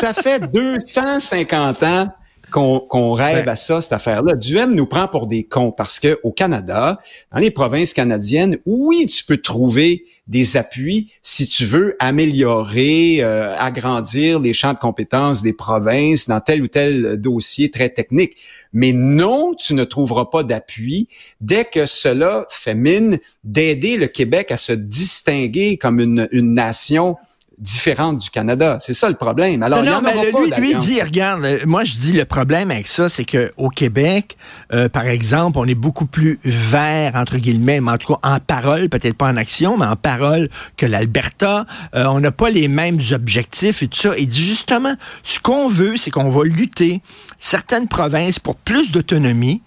ça 0.00 0.14
fait 0.14 0.40
250 0.52 1.82
ans 1.82 2.08
qu'on 2.54 3.12
rêve 3.14 3.48
à 3.48 3.56
ça, 3.56 3.80
cette 3.80 3.92
affaire-là. 3.92 4.36
Duhem 4.36 4.76
nous 4.76 4.86
prend 4.86 5.08
pour 5.08 5.26
des 5.26 5.42
cons 5.42 5.72
parce 5.72 5.98
que 5.98 6.20
au 6.22 6.30
Canada, 6.30 7.00
dans 7.32 7.40
les 7.40 7.50
provinces 7.50 7.92
canadiennes, 7.92 8.58
oui, 8.64 9.06
tu 9.06 9.24
peux 9.24 9.38
trouver 9.38 10.04
des 10.28 10.56
appuis 10.56 11.12
si 11.20 11.48
tu 11.48 11.64
veux 11.64 11.96
améliorer, 11.98 13.18
euh, 13.22 13.56
agrandir 13.58 14.38
les 14.38 14.52
champs 14.52 14.72
de 14.72 14.78
compétences 14.78 15.42
des 15.42 15.52
provinces 15.52 16.28
dans 16.28 16.40
tel 16.40 16.62
ou 16.62 16.68
tel 16.68 17.16
dossier 17.16 17.72
très 17.72 17.88
technique. 17.88 18.36
Mais 18.72 18.92
non, 18.92 19.54
tu 19.54 19.74
ne 19.74 19.82
trouveras 19.82 20.26
pas 20.26 20.44
d'appui 20.44 21.08
dès 21.40 21.64
que 21.64 21.86
cela 21.86 22.46
fait 22.50 22.74
mine 22.74 23.18
d'aider 23.42 23.96
le 23.96 24.06
Québec 24.06 24.52
à 24.52 24.58
se 24.58 24.72
distinguer 24.72 25.76
comme 25.76 25.98
une, 25.98 26.28
une 26.30 26.54
nation 26.54 27.16
différente 27.58 28.18
du 28.18 28.30
Canada. 28.30 28.78
C'est 28.80 28.94
ça 28.94 29.08
le 29.08 29.14
problème. 29.14 29.62
Alors, 29.62 29.82
non, 29.82 30.00
il 30.02 30.16
y 30.16 30.34
en 30.34 30.40
lui, 30.40 30.72
lui 30.72 30.74
dit, 30.76 31.00
regarde, 31.00 31.44
euh, 31.44 31.58
moi 31.66 31.84
je 31.84 31.94
dis 31.94 32.12
le 32.12 32.24
problème 32.24 32.70
avec 32.70 32.86
ça, 32.86 33.08
c'est 33.08 33.24
que 33.24 33.52
au 33.56 33.68
Québec, 33.68 34.36
euh, 34.72 34.88
par 34.88 35.06
exemple, 35.06 35.58
on 35.58 35.66
est 35.66 35.74
beaucoup 35.74 36.06
plus 36.06 36.38
vert 36.44 37.12
entre 37.14 37.36
guillemets, 37.36 37.80
mais 37.80 37.92
en 37.92 37.98
tout 37.98 38.14
cas 38.14 38.20
en 38.22 38.38
parole, 38.40 38.88
peut-être 38.88 39.16
pas 39.16 39.28
en 39.28 39.36
action, 39.36 39.76
mais 39.76 39.86
en 39.86 39.96
parole 39.96 40.48
que 40.76 40.86
l'Alberta. 40.86 41.66
Euh, 41.94 42.06
on 42.06 42.20
n'a 42.20 42.32
pas 42.32 42.50
les 42.50 42.68
mêmes 42.68 43.00
objectifs 43.12 43.82
et 43.82 43.88
tout 43.88 43.98
ça. 43.98 44.18
Il 44.18 44.28
dit 44.28 44.44
justement, 44.44 44.94
ce 45.22 45.38
qu'on 45.38 45.68
veut, 45.68 45.96
c'est 45.96 46.10
qu'on 46.10 46.30
va 46.30 46.44
lutter 46.44 47.02
certaines 47.38 47.88
provinces 47.88 48.38
pour 48.38 48.56
plus 48.56 48.92
d'autonomie. 48.92 49.62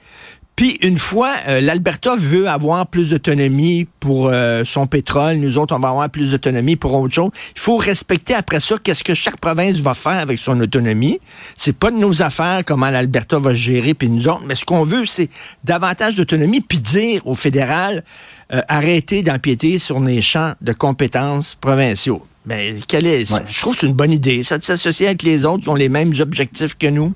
Puis 0.58 0.80
une 0.82 0.98
fois, 0.98 1.32
euh, 1.48 1.62
l'Alberta 1.62 2.16
veut 2.18 2.50
avoir 2.50 2.88
plus 2.88 3.12
d'autonomie 3.12 3.88
pour 4.00 4.30
euh, 4.30 4.64
son 4.66 4.88
pétrole, 4.88 5.36
nous 5.36 5.60
autres, 5.60 5.76
on 5.76 5.80
va 5.80 5.90
avoir 5.90 6.10
plus 6.10 6.32
d'autonomie 6.32 6.76
pour 6.76 6.96
autre 6.96 7.14
chose. 7.14 7.30
Il 7.56 7.62
faut 7.62 7.78
respecter 7.78 8.34
après 8.34 8.60
ça 8.60 8.76
qu'est-ce 8.82 9.04
que 9.04 9.14
chaque 9.14 9.38
province 9.40 9.78
va 9.78 9.94
faire 9.94 10.18
avec 10.20 10.40
son 10.40 10.60
autonomie. 10.60 11.20
C'est 11.58 11.78
pas 11.78 11.92
de 11.92 11.98
nos 11.98 12.24
affaires 12.24 12.64
comment 12.66 12.90
l'Alberta 12.90 13.38
va 13.38 13.54
gérer 13.54 13.94
puis 13.94 14.10
nous 14.10 14.28
autres, 14.28 14.46
mais 14.48 14.56
ce 14.56 14.66
qu'on 14.66 14.82
veut, 14.82 15.06
c'est 15.06 15.30
davantage 15.64 16.16
d'autonomie 16.16 16.62
puis 16.62 16.82
dire 16.82 17.22
au 17.28 17.36
fédéral 17.36 18.04
euh, 18.52 18.62
arrêtez 18.68 19.22
d'empiéter 19.22 19.78
sur 19.78 20.00
les 20.00 20.24
champs 20.24 20.54
de 20.62 20.74
compétences 20.74 21.54
provinciaux. 21.54 22.26
Mais 22.48 22.72
ben, 22.72 22.82
quel 22.88 23.06
est, 23.06 23.26
je 23.26 23.60
trouve 23.60 23.76
que 23.76 23.82
c'est 23.82 23.88
une 23.88 23.94
bonne 23.94 24.12
idée, 24.12 24.42
ça 24.42 24.58
de 24.58 24.64
s'associer 24.64 25.06
avec 25.06 25.22
les 25.22 25.46
autres 25.46 25.62
qui 25.62 25.70
ont 25.70 25.76
les 25.76 25.90
mêmes 25.90 26.14
objectifs 26.20 26.76
que 26.76 26.88
nous. 26.88 27.14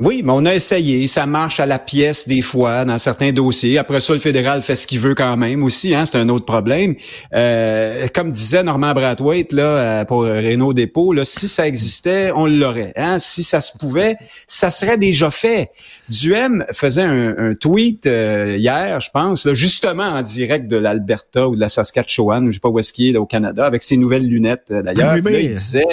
Oui, 0.00 0.22
mais 0.24 0.32
on 0.34 0.46
a 0.46 0.54
essayé. 0.54 1.06
Ça 1.08 1.26
marche 1.26 1.60
à 1.60 1.66
la 1.66 1.78
pièce 1.78 2.26
des 2.26 2.40
fois 2.40 2.86
dans 2.86 2.96
certains 2.96 3.32
dossiers. 3.32 3.76
Après 3.76 4.00
ça, 4.00 4.14
le 4.14 4.18
fédéral 4.18 4.62
fait 4.62 4.74
ce 4.74 4.86
qu'il 4.86 4.98
veut 4.98 5.14
quand 5.14 5.36
même 5.36 5.62
aussi. 5.62 5.94
Hein, 5.94 6.06
c'est 6.06 6.16
un 6.16 6.30
autre 6.30 6.46
problème. 6.46 6.94
Euh, 7.34 8.06
comme 8.14 8.32
disait 8.32 8.62
Normand 8.62 8.94
Brathwaite 8.94 9.52
là 9.52 9.62
euh, 9.62 10.04
pour 10.06 10.22
Renault 10.22 10.72
Dépôt, 10.72 11.12
là, 11.12 11.26
si 11.26 11.48
ça 11.48 11.66
existait, 11.68 12.32
on 12.34 12.46
l'aurait. 12.46 12.94
Hein? 12.96 13.18
Si 13.18 13.42
ça 13.42 13.60
se 13.60 13.76
pouvait, 13.76 14.16
ça 14.46 14.70
serait 14.70 14.96
déjà 14.96 15.30
fait. 15.30 15.70
Duhem 16.08 16.64
faisait 16.72 17.02
un, 17.02 17.54
tweet 17.60 18.06
euh, 18.06 18.56
hier, 18.56 19.00
je 19.02 19.10
pense, 19.12 19.44
là, 19.44 19.52
justement 19.52 20.04
en 20.04 20.22
direct 20.22 20.66
de 20.66 20.76
l'Alberta 20.76 21.46
ou 21.46 21.56
de 21.56 21.60
la 21.60 21.68
Saskatchewan, 21.68 22.46
je 22.46 22.52
sais 22.52 22.60
pas 22.60 22.70
où 22.70 22.78
est-ce 22.78 22.94
qu'il 22.94 23.14
est, 23.14 23.18
au 23.18 23.26
Canada, 23.26 23.66
avec 23.66 23.82
ses 23.82 23.98
nouvelles 23.98 24.26
lunettes 24.26 24.64
d'ailleurs. 24.70 25.16
Oui, 25.24 25.40
il 25.42 25.54
disait, 25.54 25.84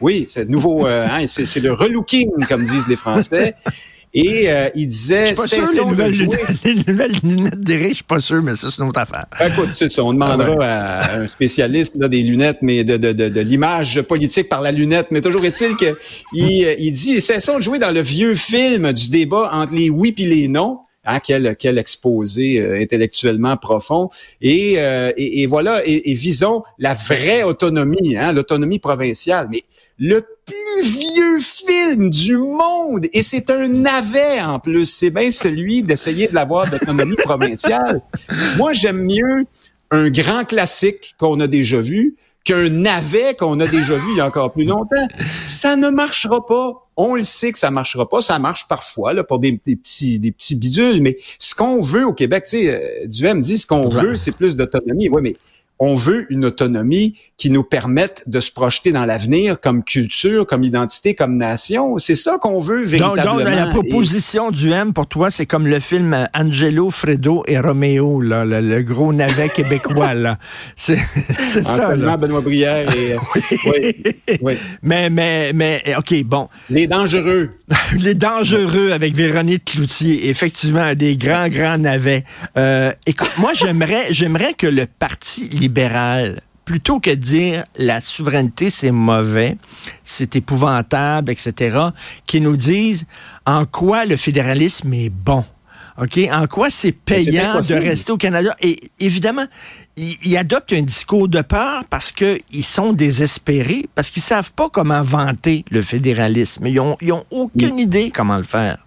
oui, 0.00 0.24
c'est 0.28 0.48
nouveau, 0.48 0.86
hein, 0.86 1.26
c'est 1.26 1.60
le 1.60 1.72
relooking 1.72 2.30
comme 2.48 2.64
disent 2.64 2.88
les 2.88 2.96
Français. 2.96 3.33
Et 4.16 4.48
euh, 4.48 4.68
il 4.76 4.86
disait, 4.86 5.26
je 5.26 5.34
suis 5.34 5.34
pas 5.34 5.66
sûr, 5.66 5.66
les 5.66 5.90
nouvelles, 5.90 6.12
lunettes, 6.12 6.40
les 6.64 6.74
nouvelles 6.86 7.12
lunettes 7.24 7.60
d'Éric, 7.60 7.88
je 7.88 7.94
suis 7.94 8.04
pas 8.04 8.20
sûr, 8.20 8.40
mais 8.44 8.54
ça, 8.54 8.68
c'est 8.70 8.80
une 8.80 8.88
autre 8.88 9.00
affaire. 9.00 9.26
Ben, 9.40 9.48
écoute, 9.48 9.70
c'est 9.74 9.90
ça, 9.90 10.04
on 10.04 10.12
demandera 10.12 10.54
ah 10.60 11.00
à 11.00 11.16
un 11.18 11.26
spécialiste 11.26 11.96
là, 11.96 12.06
des 12.06 12.22
lunettes, 12.22 12.58
mais 12.62 12.84
de, 12.84 12.96
de, 12.96 13.12
de, 13.12 13.28
de 13.28 13.40
l'image 13.40 14.00
politique 14.02 14.48
par 14.48 14.62
la 14.62 14.70
lunette. 14.70 15.08
Mais 15.10 15.20
toujours 15.20 15.44
est-il 15.44 15.74
qu'il 15.74 15.96
il, 16.32 16.76
il 16.78 16.92
dit, 16.92 17.20
cessons 17.20 17.56
de 17.58 17.62
jouer 17.62 17.80
dans 17.80 17.90
le 17.90 18.02
vieux 18.02 18.36
film 18.36 18.92
du 18.92 19.08
débat 19.10 19.50
entre 19.52 19.74
les 19.74 19.90
oui 19.90 20.14
et 20.16 20.26
les 20.26 20.46
non. 20.46 20.78
Hein, 21.06 21.20
quel, 21.20 21.54
quel 21.58 21.76
exposé 21.76 22.60
euh, 22.60 22.80
intellectuellement 22.80 23.58
profond. 23.58 24.08
Et, 24.40 24.76
euh, 24.78 25.12
et, 25.18 25.46
voilà, 25.46 25.82
et, 25.84 26.14
visons 26.14 26.62
la 26.78 26.94
vraie 26.94 27.42
autonomie, 27.42 28.16
hein, 28.16 28.32
l'autonomie 28.32 28.78
provinciale. 28.78 29.48
Mais 29.50 29.64
le 29.98 30.24
plus 30.46 30.56
vieux 30.82 31.38
film 31.40 32.10
du 32.10 32.36
monde, 32.36 33.06
et 33.12 33.22
c'est 33.22 33.50
un 33.50 33.68
navet 33.68 34.40
en 34.40 34.58
plus, 34.58 34.86
c'est 34.86 35.10
bien 35.10 35.30
celui 35.30 35.82
d'essayer 35.82 36.28
de 36.28 36.34
l'avoir 36.34 36.70
d'autonomie 36.70 37.16
provinciale. 37.24 38.02
Moi, 38.56 38.72
j'aime 38.72 39.04
mieux 39.04 39.46
un 39.90 40.10
grand 40.10 40.44
classique 40.44 41.14
qu'on 41.18 41.40
a 41.40 41.46
déjà 41.46 41.80
vu 41.80 42.16
qu'un 42.44 42.68
navet 42.68 43.34
qu'on 43.34 43.58
a 43.58 43.66
déjà 43.66 43.94
vu 43.94 44.06
il 44.12 44.18
y 44.18 44.20
a 44.20 44.26
encore 44.26 44.52
plus 44.52 44.64
longtemps. 44.64 45.08
Ça 45.44 45.76
ne 45.76 45.88
marchera 45.88 46.44
pas. 46.44 46.88
On 46.96 47.16
le 47.16 47.22
sait 47.22 47.50
que 47.50 47.58
ça 47.58 47.70
marchera 47.70 48.08
pas. 48.08 48.20
Ça 48.20 48.38
marche 48.38 48.68
parfois 48.68 49.14
là, 49.14 49.24
pour 49.24 49.38
des, 49.38 49.56
petits 49.56 50.18
des 50.18 50.30
petits 50.30 50.54
bidules, 50.54 51.00
mais 51.00 51.16
ce 51.38 51.54
qu'on 51.54 51.80
veut 51.80 52.06
au 52.06 52.12
Québec, 52.12 52.44
tu 52.44 52.50
sais, 52.50 52.68
euh, 52.68 53.06
Duhem 53.06 53.40
dit 53.40 53.58
ce 53.58 53.66
qu'on 53.66 53.88
veut, 53.88 54.16
c'est 54.16 54.32
plus 54.32 54.54
d'autonomie. 54.56 55.08
Oui, 55.08 55.22
mais 55.22 55.36
on 55.80 55.94
veut 55.96 56.26
une 56.30 56.44
autonomie 56.44 57.18
qui 57.36 57.50
nous 57.50 57.64
permette 57.64 58.22
de 58.26 58.38
se 58.38 58.52
projeter 58.52 58.92
dans 58.92 59.04
l'avenir 59.04 59.60
comme 59.60 59.82
culture, 59.82 60.46
comme 60.46 60.62
identité, 60.62 61.14
comme 61.14 61.36
nation. 61.36 61.98
C'est 61.98 62.14
ça 62.14 62.38
qu'on 62.40 62.60
veut 62.60 62.84
véritablement. 62.84 63.38
Donc, 63.38 63.44
la 63.44 63.66
proposition 63.66 64.50
du 64.50 64.70
M 64.70 64.92
pour 64.92 65.08
toi, 65.08 65.30
c'est 65.30 65.46
comme 65.46 65.66
le 65.66 65.80
film 65.80 66.16
Angelo, 66.32 66.90
Fredo 66.90 67.42
et 67.48 67.58
Romeo, 67.58 68.20
là, 68.20 68.44
le, 68.44 68.82
gros 68.82 69.12
navet 69.12 69.48
québécois. 69.54 70.14
là. 70.14 70.38
C'est 70.76 70.96
ça. 71.62 71.96
Là. 71.96 72.16
Benoît 72.16 72.40
Brière 72.40 72.86
et... 72.94 73.16
oui. 73.66 74.14
oui. 74.40 74.54
Mais, 74.82 75.08
mais, 75.10 75.52
mais, 75.54 75.82
OK, 75.98 76.22
bon. 76.24 76.48
Les 76.70 76.86
dangereux. 76.86 77.50
Les 77.98 78.14
dangereux 78.14 78.92
avec 78.92 79.14
Véronique 79.14 79.64
Cloutier. 79.64 80.28
Effectivement, 80.28 80.94
des 80.94 81.16
grands, 81.16 81.48
grands 81.48 81.78
navets. 81.78 82.24
Euh, 82.56 82.92
écoute, 83.06 83.30
moi, 83.38 83.52
j'aimerais, 83.54 84.12
j'aimerais 84.12 84.54
que 84.54 84.66
le 84.66 84.86
Parti 84.86 85.48
libéral, 85.64 86.42
plutôt 86.66 87.00
que 87.00 87.10
de 87.10 87.14
dire 87.14 87.64
la 87.76 88.00
souveraineté 88.00 88.68
c'est 88.68 88.90
mauvais, 88.90 89.56
c'est 90.02 90.36
épouvantable, 90.36 91.32
etc., 91.32 91.78
qui 92.26 92.40
nous 92.40 92.56
disent 92.56 93.06
en 93.46 93.64
quoi 93.64 94.04
le 94.04 94.16
fédéralisme 94.16 94.92
est 94.92 95.08
bon. 95.08 95.44
OK? 95.96 96.18
En 96.30 96.46
quoi 96.46 96.70
c'est 96.70 96.92
payant 96.92 97.60
de 97.60 97.74
rester 97.74 98.12
au 98.12 98.16
Canada? 98.16 98.54
Et 98.60 98.78
évidemment, 98.98 99.46
ils, 99.96 100.36
adoptent 100.36 100.72
un 100.72 100.82
discours 100.82 101.28
de 101.28 101.40
peur 101.40 101.84
parce 101.88 102.10
qu'ils 102.12 102.64
sont 102.64 102.92
désespérés, 102.92 103.86
parce 103.94 104.10
qu'ils 104.10 104.22
savent 104.22 104.52
pas 104.52 104.68
comment 104.68 105.02
vanter 105.02 105.64
le 105.70 105.80
fédéralisme. 105.82 106.66
Ils 106.66 106.80
ont, 106.80 106.96
ils 107.00 107.12
ont 107.12 107.24
aucune 107.30 107.78
idée 107.78 108.10
comment 108.10 108.36
le 108.36 108.42
faire 108.42 108.83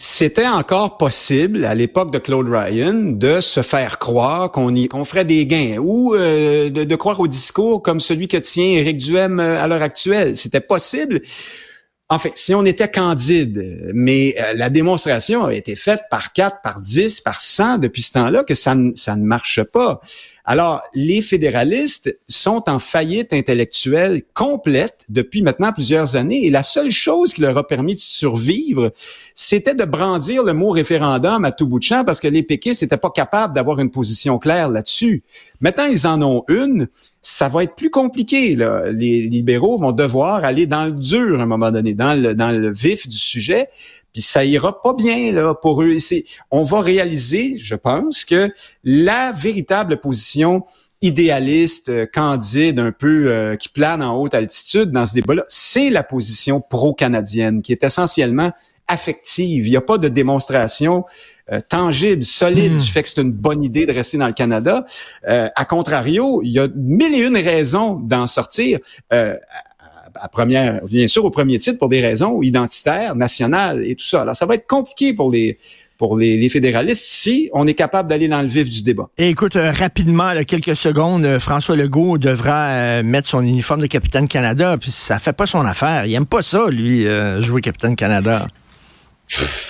c'était 0.00 0.46
encore 0.46 0.96
possible 0.96 1.64
à 1.64 1.74
l'époque 1.74 2.12
de 2.12 2.18
Claude 2.18 2.48
Ryan 2.48 2.94
de 2.94 3.40
se 3.40 3.62
faire 3.62 3.98
croire 3.98 4.52
qu'on 4.52 4.72
y 4.72 4.86
qu'on 4.86 5.04
ferait 5.04 5.24
des 5.24 5.44
gains 5.44 5.78
ou 5.80 6.14
euh, 6.14 6.70
de, 6.70 6.94
croire 6.94 7.18
au 7.18 7.26
discours 7.26 7.82
comme 7.82 7.98
celui 7.98 8.28
que 8.28 8.36
tient 8.36 8.64
Éric 8.64 8.98
Duhem 8.98 9.40
euh, 9.40 9.60
à 9.60 9.66
l'heure 9.66 9.82
actuelle. 9.82 10.36
C'était 10.36 10.60
possible. 10.60 11.20
En 12.08 12.20
fait, 12.20 12.30
si 12.36 12.54
on 12.54 12.64
était 12.64 12.88
candide, 12.88 13.90
mais 13.92 14.36
euh, 14.38 14.52
la 14.54 14.70
démonstration 14.70 15.46
a 15.46 15.52
été 15.52 15.74
faite 15.74 16.02
par 16.12 16.32
4, 16.32 16.62
par 16.62 16.80
10, 16.80 17.20
par 17.20 17.40
100 17.40 17.78
depuis 17.78 18.02
ce 18.02 18.12
temps-là 18.12 18.44
que 18.44 18.54
ça 18.54 18.76
ne 18.76 19.24
marche 19.24 19.64
pas. 19.64 20.00
Alors, 20.50 20.80
les 20.94 21.20
fédéralistes 21.20 22.18
sont 22.26 22.70
en 22.70 22.78
faillite 22.78 23.34
intellectuelle 23.34 24.22
complète 24.32 25.04
depuis 25.10 25.42
maintenant 25.42 25.74
plusieurs 25.74 26.16
années 26.16 26.46
et 26.46 26.48
la 26.48 26.62
seule 26.62 26.90
chose 26.90 27.34
qui 27.34 27.42
leur 27.42 27.58
a 27.58 27.66
permis 27.66 27.92
de 27.92 28.00
survivre, 28.00 28.90
c'était 29.34 29.74
de 29.74 29.84
brandir 29.84 30.42
le 30.44 30.54
mot 30.54 30.70
référendum 30.70 31.44
à 31.44 31.52
tout 31.52 31.66
bout 31.66 31.80
de 31.80 31.84
champ 31.84 32.02
parce 32.02 32.18
que 32.18 32.28
les 32.28 32.42
péquistes 32.42 32.80
n'étaient 32.80 32.96
pas 32.96 33.10
capables 33.10 33.54
d'avoir 33.54 33.78
une 33.78 33.90
position 33.90 34.38
claire 34.38 34.70
là-dessus. 34.70 35.22
Maintenant, 35.60 35.84
ils 35.84 36.06
en 36.06 36.22
ont 36.22 36.44
une. 36.48 36.88
Ça 37.20 37.50
va 37.50 37.64
être 37.64 37.74
plus 37.74 37.90
compliqué. 37.90 38.56
Là. 38.56 38.90
Les 38.90 39.20
libéraux 39.20 39.76
vont 39.76 39.92
devoir 39.92 40.44
aller 40.44 40.64
dans 40.64 40.86
le 40.86 40.92
dur 40.92 41.40
à 41.40 41.42
un 41.42 41.46
moment 41.46 41.70
donné, 41.70 41.92
dans 41.92 42.18
le, 42.18 42.32
dans 42.32 42.58
le 42.58 42.72
vif 42.72 43.06
du 43.06 43.18
sujet 43.18 43.68
puis 44.18 44.22
ça 44.24 44.44
ira 44.44 44.82
pas 44.82 44.94
bien 44.94 45.30
là 45.30 45.54
pour 45.54 45.80
eux. 45.80 45.96
C'est, 46.00 46.24
on 46.50 46.64
va 46.64 46.80
réaliser, 46.80 47.56
je 47.56 47.76
pense, 47.76 48.24
que 48.24 48.50
la 48.82 49.30
véritable 49.30 50.00
position 50.00 50.64
idéaliste, 51.02 51.88
euh, 51.88 52.04
candide, 52.12 52.80
un 52.80 52.90
peu 52.90 53.30
euh, 53.30 53.54
qui 53.54 53.68
plane 53.68 54.02
en 54.02 54.20
haute 54.20 54.34
altitude 54.34 54.90
dans 54.90 55.06
ce 55.06 55.14
débat-là, 55.14 55.44
c'est 55.46 55.88
la 55.88 56.02
position 56.02 56.60
pro-canadienne 56.60 57.62
qui 57.62 57.70
est 57.70 57.84
essentiellement 57.84 58.50
affective. 58.88 59.68
Il 59.68 59.70
n'y 59.70 59.76
a 59.76 59.82
pas 59.82 59.98
de 59.98 60.08
démonstration 60.08 61.04
euh, 61.52 61.60
tangible, 61.60 62.24
solide 62.24 62.72
hmm. 62.72 62.78
du 62.78 62.86
fait 62.86 63.04
que 63.04 63.10
c'est 63.10 63.20
une 63.20 63.30
bonne 63.30 63.62
idée 63.62 63.86
de 63.86 63.92
rester 63.92 64.18
dans 64.18 64.26
le 64.26 64.32
Canada. 64.32 64.84
à 65.24 65.64
contrario, 65.64 66.40
il 66.42 66.50
y 66.50 66.58
a 66.58 66.66
mille 66.74 67.14
et 67.14 67.24
une 67.24 67.36
raisons 67.36 68.00
d'en 68.00 68.26
sortir 68.26 68.80
bien 70.88 71.06
sûr 71.06 71.24
au 71.24 71.30
premier 71.30 71.58
titre 71.58 71.78
pour 71.78 71.88
des 71.88 72.00
raisons 72.00 72.42
identitaires, 72.42 73.14
nationales 73.14 73.86
et 73.86 73.94
tout 73.94 74.04
ça. 74.04 74.22
Alors 74.22 74.36
ça 74.36 74.46
va 74.46 74.54
être 74.54 74.66
compliqué 74.66 75.14
pour 75.14 75.30
les 75.30 75.58
pour 75.98 76.16
les, 76.16 76.48
fédéralistes 76.48 77.04
si 77.04 77.50
on 77.52 77.66
est 77.66 77.74
capable 77.74 78.08
d'aller 78.08 78.28
dans 78.28 78.40
le 78.40 78.48
vif 78.48 78.70
du 78.70 78.82
débat. 78.82 79.10
écoute, 79.18 79.56
euh, 79.56 79.72
rapidement, 79.72 80.30
quelques 80.46 80.76
secondes, 80.76 81.24
euh, 81.24 81.40
François 81.40 81.74
Legault 81.74 82.18
devra 82.18 82.68
euh, 82.68 83.02
mettre 83.02 83.28
son 83.28 83.42
uniforme 83.42 83.80
de 83.80 83.88
capitaine 83.88 84.28
Canada, 84.28 84.76
puis 84.80 84.92
ça 84.92 85.18
fait 85.18 85.32
pas 85.32 85.48
son 85.48 85.66
affaire. 85.66 86.06
Il 86.06 86.14
aime 86.14 86.24
pas 86.24 86.42
ça, 86.42 86.68
lui, 86.70 87.06
jouer 87.40 87.60
capitaine 87.60 87.96
Canada 87.96 88.46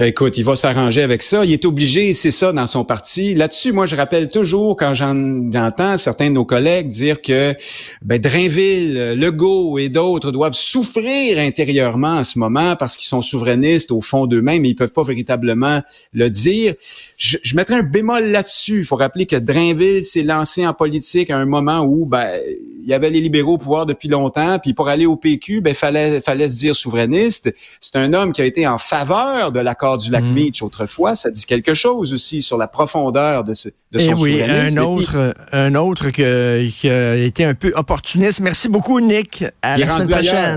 écoute, 0.01 0.39
il 0.39 0.45
va 0.45 0.57
s'arranger 0.57 1.03
avec 1.03 1.23
ça. 1.23 1.45
Il 1.45 1.53
est 1.53 1.65
obligé, 1.65 2.15
c'est 2.15 2.31
ça, 2.31 2.53
dans 2.53 2.67
son 2.67 2.85
parti. 2.85 3.35
Là-dessus, 3.35 3.73
moi, 3.73 3.87
je 3.87 3.97
rappelle 3.97 4.29
toujours, 4.29 4.77
quand 4.77 4.95
j'entends 4.95 5.97
certains 5.97 6.29
de 6.29 6.35
nos 6.35 6.45
collègues 6.45 6.89
dire 6.89 7.21
que 7.21 7.55
ben, 8.03 8.21
Drainville, 8.21 9.15
Legault 9.15 9.79
et 9.79 9.89
d'autres 9.89 10.31
doivent 10.31 10.55
souffrir 10.55 11.39
intérieurement 11.39 12.19
en 12.19 12.25
ce 12.25 12.39
moment 12.39 12.77
parce 12.77 12.97
qu'ils 12.97 13.09
sont 13.09 13.23
souverainistes 13.23 13.91
au 13.91 14.01
fond 14.01 14.27
d'eux-mêmes 14.27 14.65
et 14.65 14.69
ils 14.69 14.77
peuvent 14.77 14.93
pas 14.93 15.05
véritablement 15.05 15.83
le 16.13 16.31
dire. 16.31 16.75
Je, 17.17 17.57
mettrais 17.57 17.77
un 17.77 17.83
bémol 17.83 18.27
là-dessus. 18.27 18.79
Il 18.79 18.85
faut 18.85 18.97
rappeler 18.97 19.27
que 19.27 19.37
Drainville 19.37 20.05
s'est 20.05 20.23
lancé 20.23 20.67
en 20.67 20.75
politique 20.75 21.31
à 21.31 21.37
un 21.37 21.47
moment 21.47 21.81
où 21.81 22.07
ben, 22.07 22.41
y 22.91 22.95
avait 22.95 23.11
les 23.11 23.21
libéraux 23.21 23.55
au 23.55 23.59
pouvoir 23.59 23.87
depuis 23.87 24.09
longtemps, 24.09 24.59
puis 24.59 24.75
pour 24.75 24.89
aller 24.89 25.07
au 25.07 25.17
PQ, 25.17 25.61
ben 25.61 25.75
fallait 25.75 26.21
fallait 26.21 26.49
se 26.49 26.57
dire 26.57 26.75
souverainiste. 26.75 27.53
C'est 27.81 27.97
un 27.97 28.13
homme 28.13 28.33
qui 28.33 28.41
a 28.41 28.45
été 28.45 28.67
en 28.67 28.79
faveur 28.79 29.53
de 29.53 29.61
l'accord 29.61 29.99
du 29.99 30.11
lac 30.11 30.25
mm. 30.25 30.33
Meach 30.33 30.63
autrefois. 30.63 31.15
Ça 31.15 31.31
dit 31.31 31.45
quelque 31.45 31.75
chose 31.75 32.13
aussi 32.13 32.43
sur 32.43 32.57
la 32.57 32.67
profondeur 32.69 33.45
de, 33.45 33.55
ce, 33.55 33.69
de 33.93 33.99
son 33.99 34.11
Et 34.11 34.15
oui, 34.15 34.43
un 34.43 34.77
autre, 34.79 35.35
un 35.53 35.75
autre 35.75 36.11
qui 36.11 36.23
a 36.89 37.15
été 37.17 37.45
un 37.45 37.55
peu 37.55 37.73
opportuniste. 37.75 38.41
Merci 38.41 38.69
beaucoup, 38.69 39.01
Nick. 39.01 39.45
À 39.63 39.77
la 39.77 39.89
semaine 39.89 40.09
prochaine. 40.09 40.57